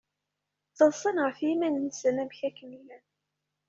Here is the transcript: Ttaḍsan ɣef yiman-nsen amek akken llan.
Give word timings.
Ttaḍsan 0.69 1.17
ɣef 1.25 1.37
yiman-nsen 1.45 2.21
amek 2.21 2.39
akken 2.47 2.71
llan. 2.79 3.05